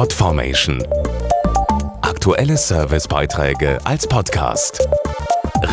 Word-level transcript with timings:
Podformation. 0.00 0.82
Aktuelle 2.00 2.56
Servicebeiträge 2.56 3.78
als 3.84 4.06
Podcast. 4.06 4.88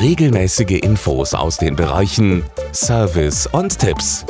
Regelmäßige 0.01 0.81
Infos 0.81 1.33
aus 1.33 1.55
den 1.55 1.77
Bereichen 1.77 2.43
Service 2.73 3.47
und 3.47 3.79
Tipps. 3.79 4.25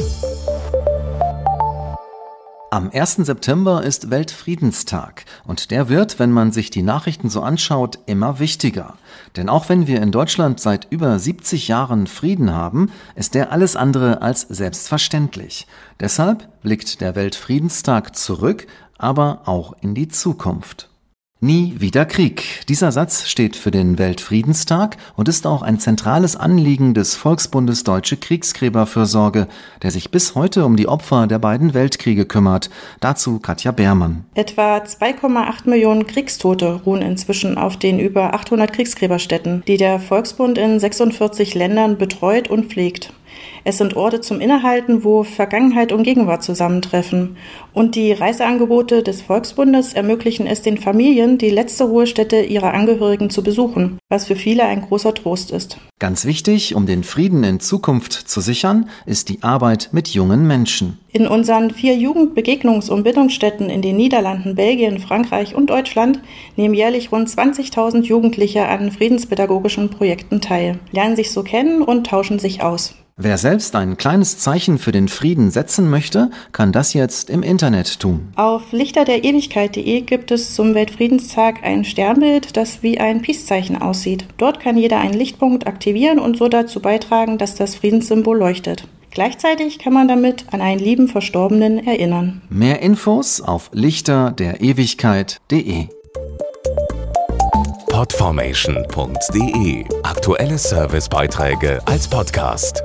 Am 2.69 2.91
1. 2.93 3.15
September 3.25 3.81
ist 3.81 4.11
Weltfriedenstag 4.11 5.25
und 5.45 5.71
der 5.71 5.89
wird, 5.89 6.19
wenn 6.19 6.31
man 6.31 6.51
sich 6.51 6.69
die 6.69 6.83
Nachrichten 6.83 7.29
so 7.29 7.41
anschaut, 7.41 7.97
immer 8.05 8.37
wichtiger. 8.37 8.97
Denn 9.35 9.49
auch 9.49 9.67
wenn 9.67 9.87
wir 9.87 10.01
in 10.01 10.11
Deutschland 10.11 10.59
seit 10.59 10.85
über 10.91 11.17
70 11.17 11.69
Jahren 11.69 12.05
Frieden 12.05 12.53
haben, 12.53 12.91
ist 13.15 13.33
der 13.33 13.51
alles 13.51 13.75
andere 13.75 14.21
als 14.21 14.41
selbstverständlich. 14.41 15.65
Deshalb 15.99 16.47
blickt 16.61 17.01
der 17.01 17.15
Weltfriedenstag 17.15 18.15
zurück, 18.15 18.67
aber 18.97 19.41
auch 19.45 19.73
in 19.81 19.95
die 19.95 20.07
Zukunft. 20.07 20.89
Nie 21.39 21.75
wieder 21.77 22.05
Krieg. 22.05 22.65
Dieser 22.67 22.91
Satz 22.91 23.27
steht 23.27 23.55
für 23.55 23.69
den 23.69 23.99
Weltfriedenstag 23.99 24.97
und 25.15 25.29
ist 25.29 25.45
auch 25.45 25.61
ein 25.61 25.77
zentrales 25.77 26.35
Anliegen 26.35 26.95
des 26.95 27.13
Volksbundes 27.13 27.83
Deutsche 27.83 28.17
Kriegsgräberfürsorge, 28.17 29.47
der 29.83 29.91
sich 29.91 30.09
bis 30.09 30.33
heute 30.33 30.65
um 30.65 30.75
die 30.77 30.87
Opfer 30.87 31.27
der 31.27 31.37
beiden 31.37 31.75
Weltkriege 31.75 32.25
kümmert. 32.25 32.71
Dazu 33.01 33.37
Katja 33.37 33.71
Beermann. 33.71 34.25
Etwa 34.33 34.77
2,8 34.77 35.69
Millionen 35.69 36.07
Kriegstote 36.07 36.81
ruhen 36.83 37.03
inzwischen 37.03 37.55
auf 37.59 37.77
den 37.77 37.99
über 37.99 38.33
800 38.33 38.73
Kriegsgräberstätten, 38.73 39.63
die 39.67 39.77
der 39.77 39.99
Volksbund 39.99 40.57
in 40.57 40.79
46 40.79 41.53
Ländern 41.53 41.99
betreut 41.99 42.47
und 42.47 42.71
pflegt. 42.71 43.13
Es 43.63 43.77
sind 43.77 43.95
Orte 43.95 44.21
zum 44.21 44.39
Innehalten, 44.39 45.03
wo 45.03 45.23
Vergangenheit 45.23 45.91
und 45.91 46.03
Gegenwart 46.03 46.43
zusammentreffen. 46.43 47.37
Und 47.73 47.95
die 47.95 48.13
Reiseangebote 48.13 49.03
des 49.03 49.21
Volksbundes 49.21 49.93
ermöglichen 49.93 50.47
es 50.47 50.61
den 50.61 50.77
Familien, 50.77 51.37
die 51.37 51.49
letzte 51.49 51.83
Ruhestätte 51.83 52.41
ihrer 52.41 52.73
Angehörigen 52.73 53.29
zu 53.29 53.43
besuchen, 53.43 53.99
was 54.09 54.27
für 54.27 54.35
viele 54.35 54.63
ein 54.63 54.81
großer 54.81 55.13
Trost 55.13 55.51
ist. 55.51 55.77
Ganz 55.99 56.25
wichtig, 56.25 56.75
um 56.75 56.85
den 56.85 57.03
Frieden 57.03 57.43
in 57.43 57.59
Zukunft 57.59 58.13
zu 58.13 58.39
sichern, 58.39 58.89
ist 59.05 59.29
die 59.29 59.41
Arbeit 59.41 59.89
mit 59.91 60.09
jungen 60.09 60.45
Menschen. 60.45 60.99
In 61.11 61.25
unseren 61.25 61.71
vier 61.71 61.95
Jugendbegegnungs- 61.95 62.91
und 62.91 63.03
Bildungsstätten 63.03 63.69
in 63.69 63.81
den 63.81 63.97
Niederlanden, 63.97 64.55
Belgien, 64.55 64.99
Frankreich 64.99 65.55
und 65.55 65.71
Deutschland 65.71 66.19
nehmen 66.55 66.75
jährlich 66.75 67.11
rund 67.11 67.27
20.000 67.27 68.03
Jugendliche 68.03 68.67
an 68.67 68.91
friedenspädagogischen 68.91 69.89
Projekten 69.89 70.39
teil, 70.39 70.79
lernen 70.91 71.15
sich 71.15 71.31
so 71.31 71.41
kennen 71.41 71.81
und 71.81 72.05
tauschen 72.05 72.37
sich 72.37 72.61
aus. 72.61 72.95
Wer 73.19 73.39
selbst 73.39 73.75
ein 73.75 73.97
kleines 73.97 74.37
Zeichen 74.37 74.77
für 74.77 74.91
den 74.91 75.07
Frieden 75.07 75.49
setzen 75.49 75.89
möchte, 75.89 76.29
kann 76.51 76.71
das 76.71 76.93
jetzt 76.93 77.31
im 77.31 77.41
Internet 77.41 77.99
tun. 77.99 78.31
Auf 78.35 78.71
lichterderewigkeit.de 78.71 80.01
gibt 80.01 80.29
es 80.29 80.53
zum 80.53 80.75
Weltfriedenstag 80.75 81.63
ein 81.63 81.83
Sternbild, 81.83 82.55
das 82.55 82.83
wie 82.83 82.99
ein 82.99 83.23
Peace-Zeichen 83.23 83.81
aussieht. 83.81 84.27
Dort 84.37 84.59
kann 84.59 84.77
jeder 84.77 84.99
einen 84.99 85.15
Lichtpunkt 85.15 85.65
aktivieren 85.65 86.19
und 86.19 86.37
so 86.37 86.47
dazu 86.47 86.79
beitragen, 86.79 87.39
dass 87.39 87.55
das 87.55 87.73
Friedenssymbol 87.73 88.37
leuchtet. 88.37 88.87
Gleichzeitig 89.09 89.79
kann 89.79 89.93
man 89.93 90.07
damit 90.07 90.45
an 90.51 90.61
einen 90.61 90.79
lieben 90.79 91.07
Verstorbenen 91.07 91.87
erinnern. 91.87 92.43
Mehr 92.49 92.83
Infos 92.83 93.41
auf 93.41 93.71
lichterderewigkeit.de 93.73 95.87
Podformation.de 97.89 99.85
Aktuelle 100.03 100.59
Servicebeiträge 100.59 101.81
als 101.87 102.07
Podcast. 102.07 102.83